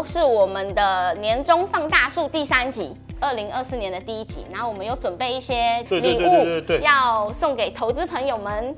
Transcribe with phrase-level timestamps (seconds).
[0.00, 4.46] 又是我们的年终放大术第三集，二零二四年的第一集。
[4.50, 5.54] 然后我们有准备一些
[5.90, 8.74] 礼物，要送给投资朋友们。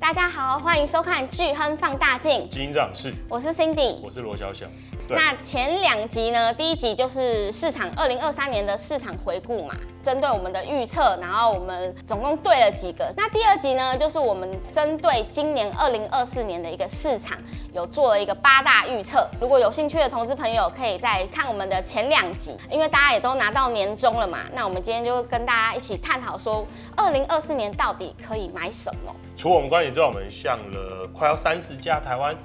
[0.00, 2.48] 大家好，欢迎收看巨亨放大镜。
[2.48, 4.64] 基金长是，我是 Cindy，我是罗小小。
[5.08, 6.52] 那前两集呢？
[6.52, 13.12] 第一集就是市场二零二三年的市场回顾嘛，针对我们的预测，然后我们总共对了几个。
[13.16, 17.38] 那第二集呢，就是我们针对今年二零二四年的一个市场，
[17.72, 19.28] 有做了一个八大预测。
[19.40, 24.40] 如果有兴趣的同志朋友，可以再看我们的前两集，因为大家也都拿到年终了嘛。
[24.52, 29.14] 那我们今天就跟大家一起探讨说，二零二四年到底可以买什么？
[29.36, 32.36] 除我们观点之外，我们向了快要三十家台湾。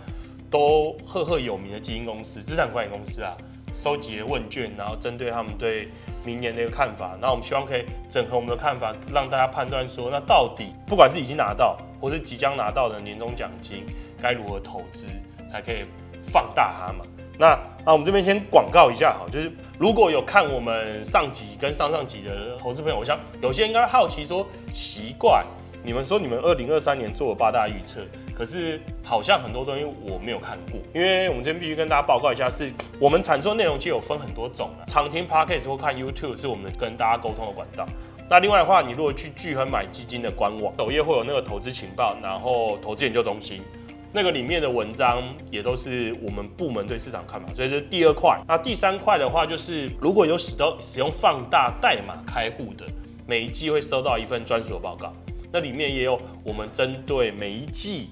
[0.52, 3.36] 都赫赫有名的基金公司、资产管理公司啊，
[3.74, 5.88] 收集了问卷，然后针对他们对
[6.26, 13.86] 明年的一个看法，那我们希望可以整合我们的看法，让大家判断说，那到底不管是已经拿到或是即将拿到的年终奖金，
[14.22, 15.08] 该如何投资
[15.50, 15.86] 才可以
[16.22, 17.06] 放大它嘛？
[17.40, 25.44] 那那我们这边先广告一下哈，就是如果有看我们上集跟上上集的投资朋友，我想有些人应该好奇说，奇怪。
[25.84, 28.02] 你们说你们二零二三年做了八大预测，
[28.42, 37.86] 可是好像很多东西我没有看过，因为我们这边必须跟大家报告一下是，我们产出内容其实有分很多种啊，常听 Podcast 或看 YouTube 是我们跟大家沟通的管道。
[38.28, 43.62] 那另外的话，你如果去聚亨买基金的官网首页会有那个投资情报，然后投资研究中心
[44.12, 48.42] 那个里面的文章也都是我们部门对市场看法，所以这是第二块。
[48.48, 52.88] 那第三块的话，就是如果有使得使用放大代码开户的，
[53.28, 55.14] 每一季会收到一份专属的报告。
[55.54, 58.08] 那里面也有我们针对每一季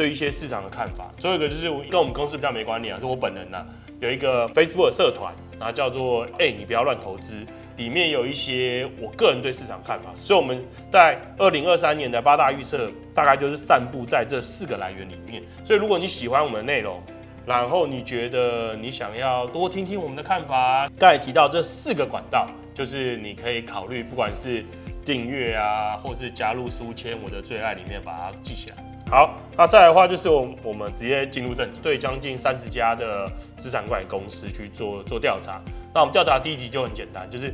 [0.00, 1.10] 对一些市场的看法。
[1.18, 3.66] 最后一个就是跟我们公司比较没关联啊，是我本人呐、啊，
[4.00, 7.34] 有一个 Facebook 社团，然后叫做“哎、你不要乱投资”，
[7.76, 10.08] 里面有一些我个人对市场看法。
[10.24, 15.42] 所以我们在二零二三年的八大预测，大概就是散布在这四个来源里面。
[15.66, 16.98] 所以如果你喜欢我们的内容，
[17.44, 24.64] 然后你觉得你想要多听听我们的看法，刚才提到这四个管道，就是你可以考虑，不管是。
[25.02, 28.76] 订阅啊，或是加入书签，我的最爱里面把它记起来。
[29.10, 33.28] 好，那再来的话就是我我们直接进入正题，对将近三十家的
[33.58, 35.60] 资产管理公司去做做调查。
[35.92, 37.52] 那我们调查第一题就很简单，就是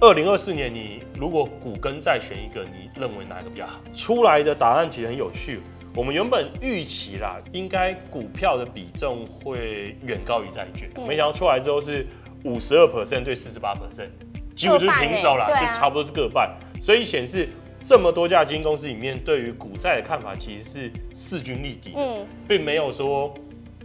[0.00, 3.80] 二零二四年你如果股跟债选一个，你认为哪一个比较好？
[3.94, 5.60] 出来的答案其实很有趣。
[5.94, 12.04] 我们原本预期啦，应该股票的比重会远高于债券，没想到出来之后是
[12.42, 14.08] 五十二 percent 对四十八 percent，
[14.56, 16.52] 几乎就是平手啦，就差不多是各半。
[16.82, 17.48] 所以显示
[17.88, 23.32] 这么多家基金公司里面，对于股债的看法其实是势均力敌，嗯，并没有说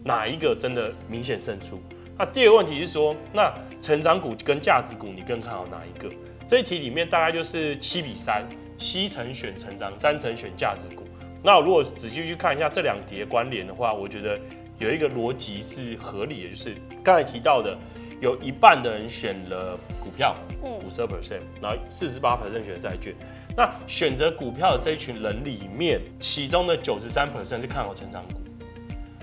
[0.03, 1.81] 哪一个真的明显胜出。
[2.17, 3.49] 那第二个问题是说，那
[3.81, 6.13] 成长股跟价值股，你更看好哪一个？
[6.45, 8.45] 这一题里面大概就是七比三，
[8.77, 11.03] 七成选成长，三成选价值股。
[11.41, 14.37] 那如果仔细去看一下这两题的关联的话，我觉得
[14.79, 17.77] 有一个逻辑是合理的，就是刚才提到的。
[18.21, 23.13] 有一半的人选了股票，五十二 percent，然后四十八 percent 选了债券。
[23.55, 28.33] 那选择股票的这一群人里面，其中的九十三 percent 是看好成长股。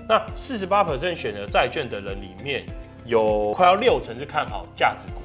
[0.07, 2.65] 那四十八 percent 选择债券的人里面，
[3.05, 5.21] 有快要六成是看好价值股。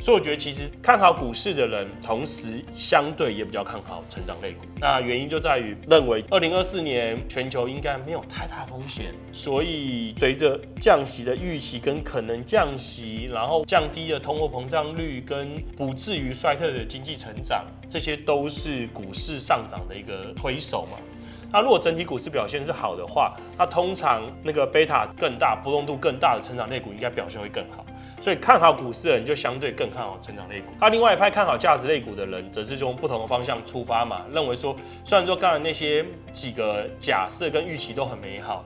[0.00, 4.64] 所以我觉得，其实看好股市的人，同时相对也比较看好成长类股。
[4.80, 20.98] 那原因就在于认为，二零二四年全球应该没有太大风险，所以随着降息的预期跟可能降息，然后降低了通货膨胀率跟不至于衰退的经济成长，这些都是股市上涨的一个推手嘛。
[21.52, 27.84] 那如果整体股市表现是好的话，那通常那个贝塔更大、波动度更大的成长类股应该表现会更好。
[28.20, 38.62] 所以看好股市的人就相对更看好成长类股，那另外一派看好价值类股的人，则是从不同的方向出发嘛，认为说，虽然说刚才那些几个假设跟预期都很美好，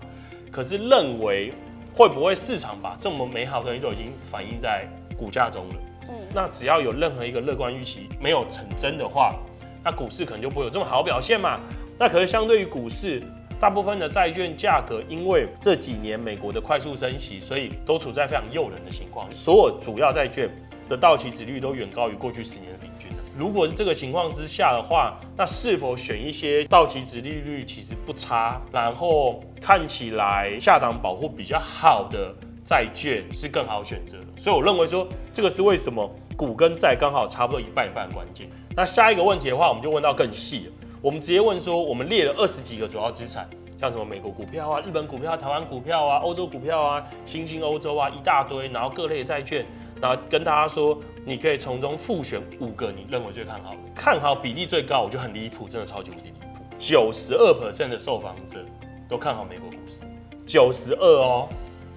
[0.50, 1.52] 可是认为
[1.94, 4.84] 会不会市场把这么美好的东西都已经反映在
[5.16, 5.74] 股价中了？
[6.08, 9.36] 嗯，那只要有任何一个乐观预期没有成真的话，
[9.84, 11.60] 那股市可能就不会有这么好表现嘛。
[11.96, 13.22] 那可是相对于股市。
[13.64, 19.26] 大部分的债券价格，因为这几年美国的快速升息，所以都处在非常诱人的情况。
[19.32, 20.54] 所有主要债券
[20.86, 23.08] 的到期值率都远高于过去十年的平均。
[23.38, 32.34] 如果是这个情况之下的话，那是否选一些到期值利率其实不差，然后看起来下档保护比较好的
[32.66, 34.26] 债券是更好选择的？
[34.36, 38.46] 所以我认为说，这个是为什么股跟债刚好差不多一半一半的关键。
[38.76, 40.72] 那下一个问题的话，我们就问到更细了。
[41.04, 43.46] 我们直接问说，我们列了二十几个主要资产，
[43.78, 49.66] 像什么美国股票啊、日本股票、台湾股票啊、欧洲股票啊、新兴欧洲啊，一大堆，然后各类债券，
[50.00, 56.46] 然后跟大家说，你可以从中复选五个你认为最看好的，看好比例最高，我就很离谱，真的超级无敌离谱，
[56.78, 58.64] 九十二 percent 的受访者
[59.06, 60.06] 都看好美国股市，
[60.46, 61.50] 九十二哦。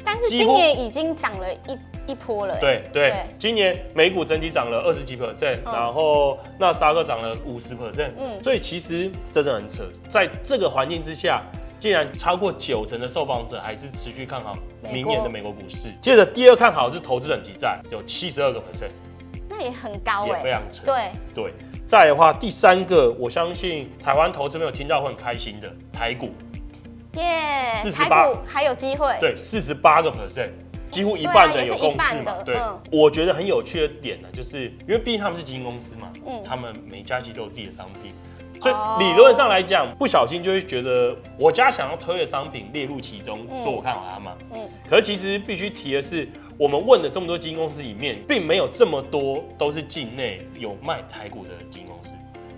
[0.08, 2.58] 但是今年已经涨了一一波了。
[2.62, 8.12] 对对，对今年美股整体涨了二十几 percent，然后纳斯达克涨了五十 percent。
[8.18, 11.44] 嗯，所以其实这真的很扯，在这个环境之下，
[11.78, 15.90] 竟然超过九成的受访者还是持续看好明年的美国股市。
[16.02, 18.92] 接着第二看好是投资等级债，有七十二个 percent，
[19.50, 20.86] 那也很高哎，也非常扯。
[20.86, 21.54] 对对，
[21.86, 26.32] 再的话，第三个我相信台湾投资没有听到会很开心的台股。
[27.18, 30.50] 耶，四十八还有机会，对，四十八个 percent，
[30.92, 32.36] 几乎一半的有共识嘛。
[32.46, 32.58] 对，
[32.92, 38.12] 我觉得很有趣的点呢，就是因为毕竟他们是基金公司嘛，嗯，他们每家其实都有自己的商品，
[38.62, 44.34] 所以理论上来讲，不小心就会觉得我家想要推的商品列入其中，说我看好它嘛。
[44.54, 46.28] 嗯，可是其实必须提的是，
[46.58, 52.12] 我们问的这么多基金公司里面，并没有这么多都是境内有卖台股的基金公司，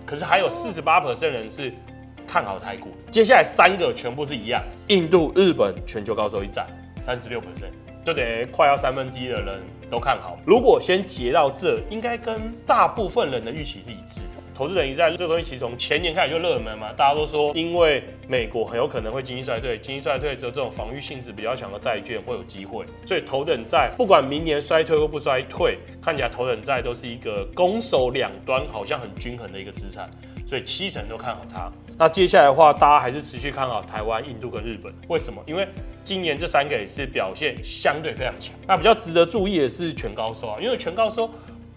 [0.04, 1.72] 可是还有四十八 percent 人是。
[2.30, 6.64] 看好台股，接下来三个全部是一样，印度、日本全球高收益债，
[7.02, 7.44] 三十六%，
[8.06, 9.60] 就等于快要三分之一的人
[9.90, 10.38] 都看好。
[10.46, 14.40] 如果先结到这，应该跟大部分人的预期是一致的。
[14.54, 30.08] 投资人一在这个东西其实从前年开始就热门嘛，大家都说因为美国很有可能会经济衰退，经济衰退之后这种防御性质比较强的债券会有机会，所以头等债不管明年衰退或不衰退，看起来头等债都是一个攻守两端好像很均衡的一个资产。
[30.46, 31.70] 所以七成都看好它。
[32.00, 34.90] 那接下来的话，大家还是持续看好台湾、印度跟日本。
[35.08, 35.38] 为什么？
[35.46, 35.68] 因为
[36.02, 38.54] 今年这三个也是表现相对非常强。
[38.66, 41.28] 那比较值得注意的是全高收啊，因为全高收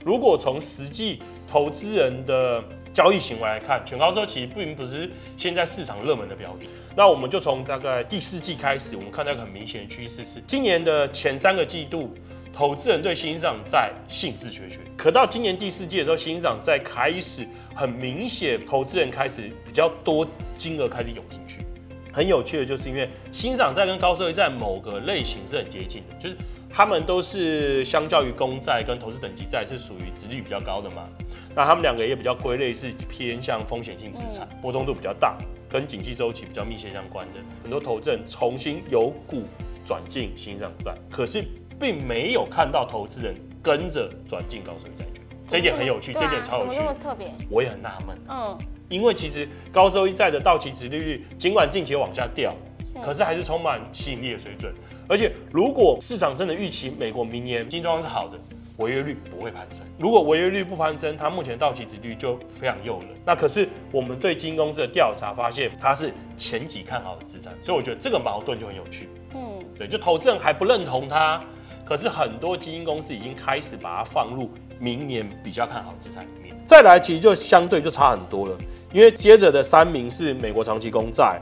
[0.05, 1.19] 如果从实际
[1.51, 6.69] 投资人的交易行为来看，全高收其实并不是现在市场热门的标的。
[6.95, 12.15] 那我们就从大概第四季开始，我们看到一个很明显的趋势是，今年的前三个季度。
[12.53, 21.65] 投资人对新兴市场债兴致缺缺，可到今年第四季的时候，新兴市场债开始很明显，投资人开始比较多金额开始涌进去。
[22.13, 26.37] 很有趣的就是，因为新兴市场债跟高收益债某个类型是很接近的，就是
[26.69, 31.09] 他们都是相较于公债跟投资等级债是属于殖利率比较高的嘛。
[31.55, 35.35] 那他们两个也比较归类是偏向风险性资产，波动度比较大，
[35.67, 37.39] 跟经济周期比较密切相关的。
[37.63, 39.43] 很多投资人重新由股
[39.87, 41.43] 转进新上债，可是。
[41.83, 48.17] 并没有看到投资人跟着转进高收益债券，这一点很有趣，这一点超有趣，特别，我也很纳闷。
[48.29, 48.57] 嗯，
[48.87, 52.55] 因为其实高收益债的到期值利率尽管近期往下掉，
[53.03, 54.73] 可是还是充满吸引力的水准。
[55.09, 58.39] 而且如果市场真的预期美国明年经济状况是好的，
[58.77, 59.81] 违约率不会攀升。
[59.99, 63.09] 如果违约率不攀升，它目前到期值利率就非常诱人。
[63.25, 69.09] 那可是我们对基金公司的调查发现，它是前几看好的资产，所以我觉得这个矛盾就很有趣。
[69.35, 71.43] 嗯，对，就投资人还不认同它。
[71.85, 74.49] 可是很多基金公司已经开始把它放入
[74.79, 76.55] 明年比较看好资产里面。
[76.65, 78.57] 再来，其实就相对就差很多了，
[78.93, 81.41] 因为接着的三名是美国长期公债、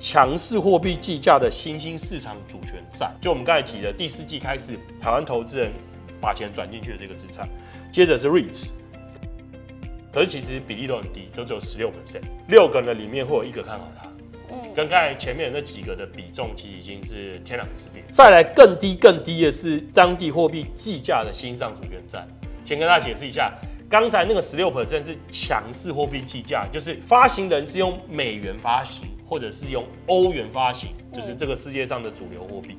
[0.00, 5.70] 强势货币计价的新兴市场主权债，就我们刚才提的第四季开始，台湾投资人
[6.20, 7.48] 把钱转进去的这个资产。
[7.92, 8.70] 接着是 REITs，
[10.12, 14.05] 可是其实比例都很低，都只有十六 percent，六个人里面会有一个看好它。
[14.76, 18.04] 跟刚才前面那几个的比重，其实已经是天壤之别。
[18.10, 22.22] 再来更低更低的是当地货币计价的新兴市场主权债。
[22.66, 23.50] 先跟大家解释一下，
[23.88, 32.76] 刚才那个十六 percent 是强势货币计价，就是发行人是用美元发行，或者是用欧元发行，就是这个世界上的主流货币。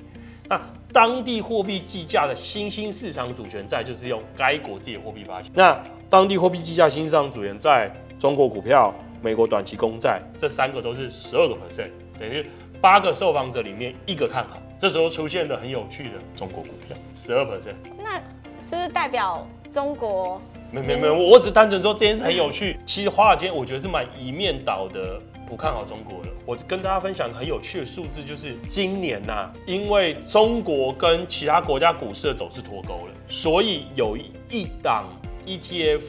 [0.47, 0.61] 那
[0.93, 5.51] 当地货币计价的新兴市场主权债，就是用该国自己的货币发行。
[5.55, 8.93] 那当地货币计价新兴市场主权债，中国股票。
[9.21, 12.45] 美国短期公债这三个都是十二个 percent，等于
[12.81, 14.57] 八个受访者里面一个看好。
[14.79, 17.75] 这时候出现了很有趣的中国股票，十二 percent。
[17.97, 18.17] 那
[18.59, 20.39] 是不是代表中国？
[20.71, 22.77] 没没没，我只单纯说这件事很有趣。
[22.85, 26.29] 其实华尔街我觉得是蛮一面倒的，不看好中国的。
[26.45, 34.17] 我跟大家分享很有趣的数字，就是今年呐、啊，因为中国跟其他国家股市的走势脱钩了，所以有
[34.49, 35.05] 一档
[35.45, 36.01] ETF，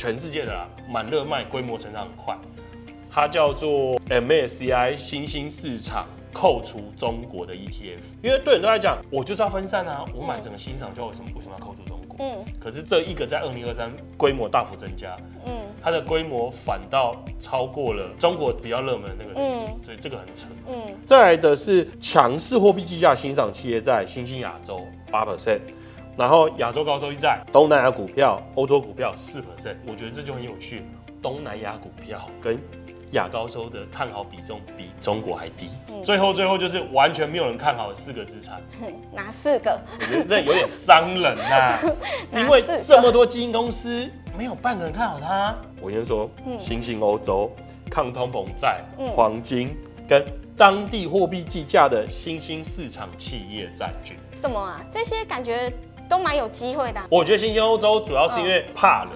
[0.00, 2.34] 全世界的啦，蛮热卖，规模成长很快。
[3.10, 12.16] 它叫做 MSCI 新兴市场扣除中国的 ETF，因为对很多人来讲，我就是要分散啊，我买整个新场，就为什么为什么要扣除中国？
[12.18, 15.14] 嗯，可是这一个在二零二三规模大幅增加，
[15.44, 15.52] 嗯，
[15.82, 20.74] 它的规模反倒超过了中国比较热门的那个，嗯，所以这个很扯，嗯。
[21.04, 24.80] 再来的是强势货币计价新赏企业在，新兴亚洲
[25.10, 25.60] 八 percent，
[26.16, 30.82] 然后亚洲高收益债，东南亚股票、欧洲股票四 percent，我觉得这就很有趣，
[31.22, 32.58] 东南亚股票跟
[33.12, 35.68] 亚高收的看好比重比中国还低。
[35.88, 38.60] 嗯、最后最后就是完全没有人看好四个资产，
[39.12, 39.80] 哪四个？
[39.98, 41.80] 我觉得这有点伤人呐、啊，
[42.32, 45.54] 因为这么多基金公司没有半个人看好它。
[45.80, 47.50] 我先说，新兴欧洲、
[47.90, 48.80] 抗通膨债、
[49.16, 49.74] 黄金
[50.06, 50.24] 跟
[50.56, 54.16] 当地货币计价的新兴市场企业债券。
[54.34, 54.80] 什么啊？
[54.90, 55.72] 这些感觉
[56.10, 57.06] 都蛮有机会的、啊。
[57.08, 59.10] 我觉得新兴欧洲主要是因为怕了。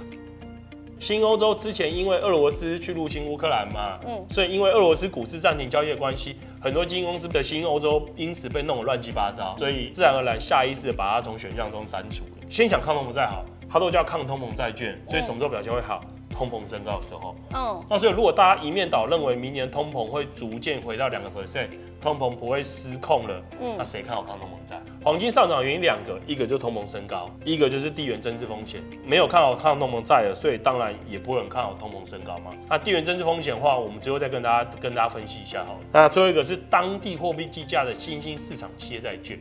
[1.00, 12.46] 新欧洲之前因为俄罗斯去入侵乌克兰嘛，嗯，所以因为俄罗斯股市暂停交易的关系，很多基金公司的新欧洲因此被弄得乱七八糟，所以自然而然下意识的把它从选项中删除了。
[12.48, 16.00] 先讲抗通膨债好，它都叫抗通膨债券，所以什么时候表现会好？
[16.30, 21.68] 通膨升高的时候，嗯，那所以如果大家一面倒认为明年通膨会逐渐回到两个 percent，
[22.04, 24.78] 通膨不会失控了，嗯，那谁看好抗通膨债？
[25.02, 28.82] 黄金上涨原因两个，一个就是通膨升高，一个就是地缘政治风险。
[29.06, 32.50] 没有看好抗通膨债了，所以当然也不会很看好通膨升高嘛。
[32.68, 35.78] 那地缘政治风险的话，我们之后再跟大家跟大家分析一下好了。
[35.90, 39.38] 那最后一个是当地货币计价的新兴市场企业债券。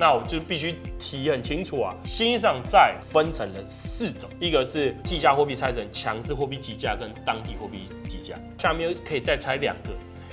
[0.00, 9.90] 那我就必须提很清楚啊，新兴市场债分成了四种，一个是计价货币拆成强势货币计价跟当地货币计价，下面可以再拆两个，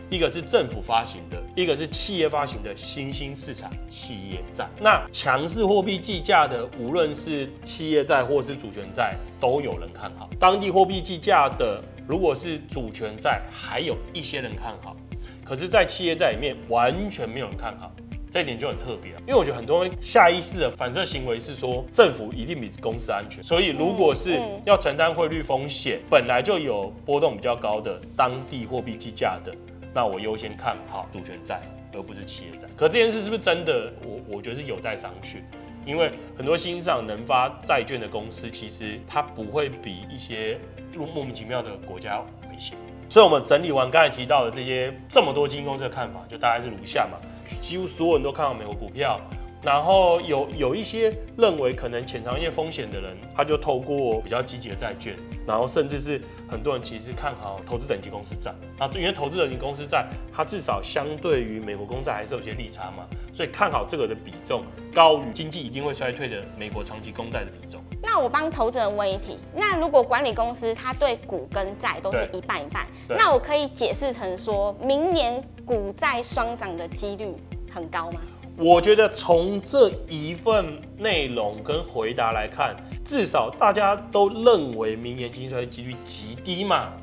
[0.09, 4.67] 一个是政府发行的，一个是企业发行的新兴市场企业债。
[4.79, 14.95] 那强势货币计价的，无论是企业债或是主权债，都有人看好；当地货币计价的，如果是主权债，还有一些人看好，
[15.43, 17.91] 可是，在企业债里面完全没有人看好。
[18.31, 29.55] 这一点就很特别，因为我觉得很多人下意识的反射行为是说政府一定比公司安全，所以如果是要承担汇率风险，本来就有波动比较高的当地货币计价的，
[29.95, 31.61] 那我优先看好主权债，
[31.93, 32.67] 而不是企业债。
[32.75, 33.93] 可这件事是不是真的？
[34.03, 35.37] 我我觉得是有待商榷，
[35.85, 40.59] 因为很多新上能发债券的公司，其实它不会比一些
[40.93, 42.19] 莫名其妙的国家
[42.51, 42.77] 危险。
[43.09, 47.17] 所以我们整理完刚才提到的这些这么多基金公司的看法，就大概是如下嘛。
[47.61, 49.17] 几乎所有人都看好美国股票，
[49.65, 55.15] 然后有有一些认为可能潜藏一些风险的人，他就透过比较积极的债券，
[55.47, 64.61] 然后甚至是很多人其实看好投资等级公司债啊，因为投资等级公司债，它至少相对于美国公债还是有些利差嘛，所以看好这个的比重
[64.93, 67.81] 高于经济一定会衰退的美国长期公债的比重。
[68.03, 77.33] 那我帮投资人问一题，那如果管理公司它对股跟债都是一半一半，那我可以解释成说明年股债双涨的几率
[77.73, 78.21] 很高吗？
[78.57, 86.93] 我觉得从这一份内容跟回答来看，至少大家都认为明年经济衰退几率极低嘛，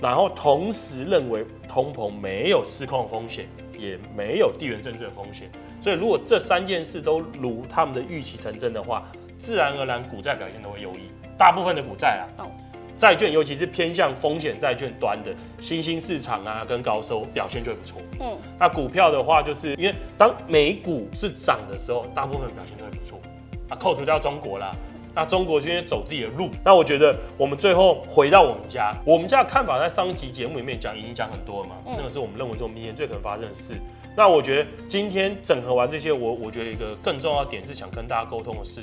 [0.00, 3.46] 然后同时认为通膨没有失控风险，
[3.78, 5.50] 也没有地缘政治的风险，
[5.82, 9.04] 所以如果这三件事都如他们的预期成真的话，
[9.38, 11.10] 自然而然股债表现都会优异。
[11.36, 12.48] 大部分的股债啊。
[12.96, 18.00] 债券，尤其是偏向风险债券端的新兴市场啊，跟高收表现就会不错。
[18.20, 23.20] 嗯，那股票的话，就是因为当美股是涨的时候，大部分表现都会不错。
[23.68, 24.74] 啊，扣除掉中国啦，
[25.14, 26.48] 那中国今天走自己的路。
[26.64, 31.74] 那我觉得我们最后回到我们家，我们家的看法在上一集节目里面讲，已经讲很多了嘛。
[31.86, 33.74] 嗯，那个是我们认为说明年最可能发生的事。
[34.16, 38.80] 那我觉得今天整合完这些，我我觉得一个更重要的点是想跟大家沟通的是，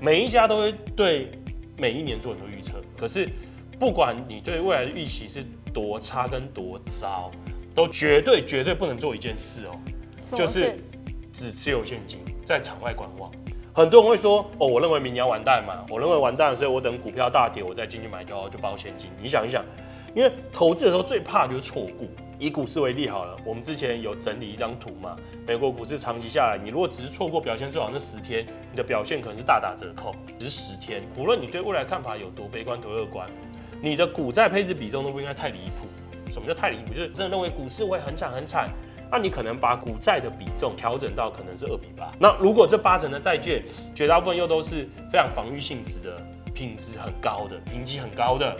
[0.00, 1.28] 每一家都会对。
[1.80, 3.26] 每一年做很多预测，可是
[3.78, 7.30] 不管你对未来的预期是多差跟多糟，
[7.74, 9.80] 都绝对绝对不能做一件事哦，
[10.36, 10.76] 就是
[11.32, 13.32] 只持有现金在场外观望。
[13.72, 19.08] 很多人会说哦，我认为明年要完蛋嘛，我认为完蛋了，所以我等股票大跌，我再进去买就就包现金。
[19.22, 19.64] 你想一想，
[20.14, 22.06] 因为投资的时候最怕就是错过。
[22.40, 25.14] 以股市为例好了，我们之前有整理一张图嘛，
[25.46, 30.14] 美国股市长期下来，你如果只是错过表现最好那十天，你的表现可能是大打折扣。
[30.38, 33.28] 只是十天，不论你对未来看法有多悲观多乐观，
[33.82, 35.86] 你的股债配置比重都不应该太离谱。
[36.32, 36.94] 什么叫太离谱？
[36.94, 38.70] 就是真的认为股市会很惨很惨，
[39.12, 42.10] 那你可能把股债的比重调整到可能是二比八。
[42.18, 43.62] 那如果这八成的债券，
[43.94, 46.18] 绝大部分又都是非常防御性质的，
[46.54, 48.56] 品质很高的，评级很高的。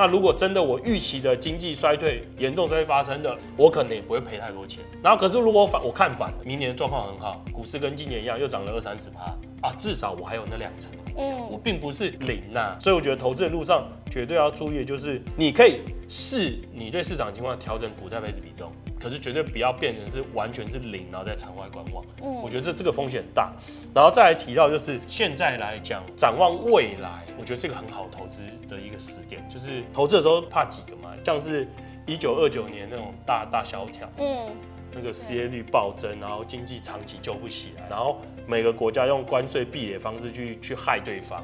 [0.00, 4.82] 那如果真的我预期的经济衰退严重衰退发生的，我可能也不会赔太多钱。
[5.02, 9.24] 然后可是如果反我看反了，明年的状况很好，股市跟今年一样又涨了二三十趴
[9.60, 12.78] 啊，至少我还有那两成，嗯，我并不是零呐、啊。
[12.80, 18.72] 所以我觉得投资的路上绝对要注意的就是，你可以视你对市场情况调整股债配置比重。
[18.98, 22.04] 可是绝对不要变成是完全是零，然后在场外观望。
[22.22, 23.50] 嗯，我觉得这这个风险大。
[23.94, 29.42] 然后再来提到就是现在来讲，展望未来，我觉得是一个很好投资的一个时点。
[29.48, 31.66] 就是投资的时候怕几个嘛，像是
[32.06, 34.50] 一九二九年那种大大萧条，嗯，
[34.92, 38.20] 那个失业率暴增，然后经济长期救不起来，然后
[38.50, 41.40] 每个国家用关税壁垒方式去去害对方，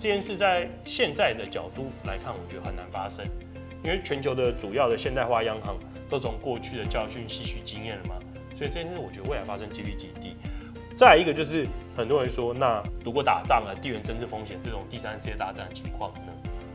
[0.00, 3.22] 这件事在现在的角度来看，我觉得很难发生。
[3.84, 5.76] 因为全球的主要的现代化央行
[6.08, 8.14] 都从过去的教训吸取经验了嘛，
[8.56, 10.34] 所以这件事我觉得未来发生几率极低。
[10.96, 16.32] 再一个就是很多人说，那如果打仗啊，地缘政治风险这种第三次世界大战的情况呢，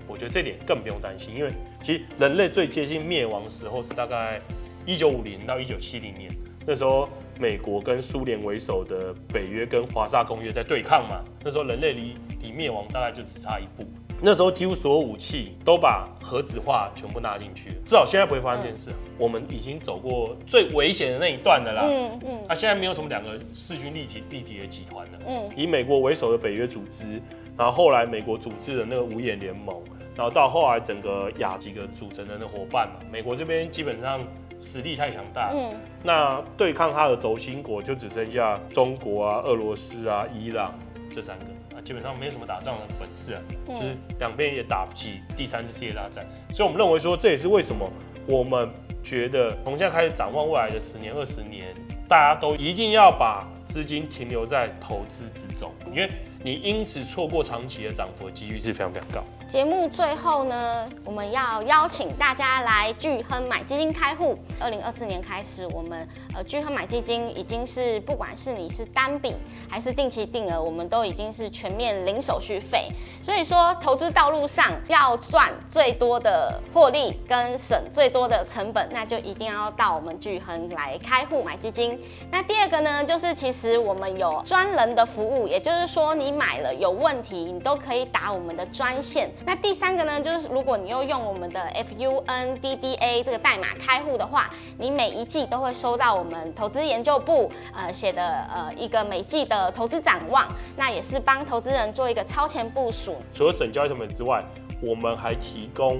[0.07, 1.51] 我觉得这点更不用担心，因为
[1.81, 4.39] 其实人类最接近灭亡时候是大概
[4.85, 6.31] 一九五零到一九七零年，
[6.65, 13.87] 那时候美国跟苏联为首的北约跟华沙公约在对抗嘛，那时候人类离离灭亡大概就只差一步。
[14.25, 18.89] 那时候几乎所有武器都把核子化全部纳进去，至少现在不会发生这件事。
[18.89, 21.83] 嗯、我们已经走过最危险的那一段的啦。
[21.85, 22.39] 嗯嗯。
[22.47, 25.19] 啊、现在没有什么两个势均力敌、力敌的集团了。
[25.27, 25.49] 嗯。
[25.57, 27.21] 以美国为首的北约组织，
[27.57, 29.75] 然后后来美国组织的那个五眼联盟，
[30.15, 34.21] 然后到后来整个亚几个组成的那伙伴嘛，美国这边基本上
[34.63, 35.51] 实力太强大。
[35.53, 35.75] 嗯。
[36.03, 40.73] 那对抗它的轴心国就只剩下中国啊、俄罗斯啊、伊朗
[41.13, 41.43] 这三个
[41.75, 41.81] 啊。
[41.83, 47.91] 基本上没什么打仗的本事啊，就是两边也打不起第三次世界大战，所以我们认为说，这也是为什么
[48.25, 48.69] 我们
[49.03, 51.75] 觉得从现在开始展望未来的十年、二十年，
[52.07, 56.09] 大家都一定要把资金停留在投资之中，因为
[56.41, 59.23] 你因此错过长期的涨幅的几率是非常非常高。
[59.53, 64.35] 节目最后呢，我们要邀请大家来巨亨买基金开户。
[64.59, 69.35] 二零二四年开始，我们呃巨亨买基金已经是不管是你是单笔
[69.69, 72.89] 还是定期定额，我们都已经是全面零手续费。
[73.21, 82.01] 所以说，投资道路上要赚最多的获利跟省最多的成本，那就一定要到我们巨亨来开户买基金。
[82.31, 89.29] 那第二个呢，就是其实我们有专人的服务，也就是说你买了有问题，你都可以打我们的专线。
[89.45, 100.47] 那第三个呢，就是如果你又用我们的 FUNDDA 这个代码开户的话，你每一季都会收到我们投资研究部呃写的呃一个每季的投资展望，
[100.77, 103.15] 那也是帮投资人做一个超前部署。
[103.33, 104.43] 除了省交易成本之外，
[104.81, 105.99] 我们还提供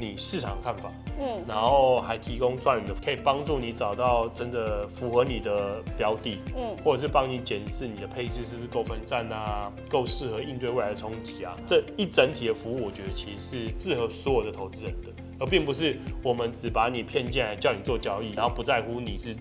[0.00, 0.90] 你市场看法。
[1.20, 11.54] 嗯，然后还提供专人的，可以帮助你找到真的符合你的标的，嗯，或者是帮你检视你的配置是不是够分散啊，够适合应对未来的冲击啊。
[11.66, 19.36] 这一整体的服务，我觉得其实是适合所有的投资人的，而并不是我们只把你骗进来叫你做交易，然后不在乎你是。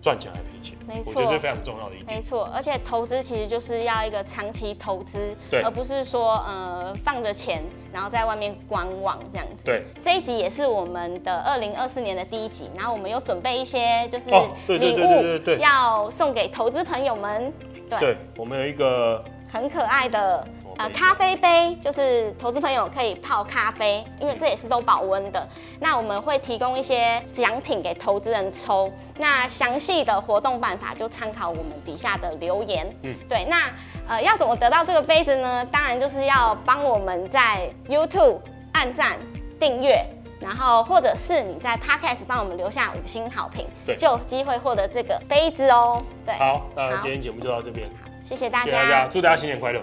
[0.00, 2.16] 赚钱还赔钱，没错，我觉得这非常重要的一点。
[2.16, 9.64] 没错，而且投资其实就是要一个长期投资，对，而不是说呃放着钱然后在外面观望这样子。
[9.64, 14.30] 对，这一集也是我们的二零二四年的第一集，然后我们有准备一些就是
[14.68, 17.52] 礼物要送给投资朋友们。
[17.90, 20.46] 对，对，我们有一个很可爱的。
[20.78, 25.46] 呃，咖啡杯就是投资朋友可以泡咖啡，因为这也是都保温的。
[25.80, 32.86] 那我们会提供一些奖品给投资人抽，那详细的活动办法就参考我们底下的留言。
[33.02, 33.64] 嗯，对，那
[34.08, 35.66] 呃要怎么得到这个杯子呢？
[35.66, 38.38] 当然就是要帮我们在 YouTube
[38.70, 39.18] 按赞、
[39.58, 40.06] 订阅，
[40.40, 46.00] 然后或者是你在 Podcast 帮我们留下五星好评，对，就有机会获得这个杯子哦。
[46.24, 47.88] 对，好，那今天节目就到这边，
[48.22, 49.82] 谢谢大家，谢谢大家，祝大家新年快乐。